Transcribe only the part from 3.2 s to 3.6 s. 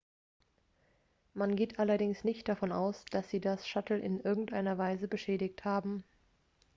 sie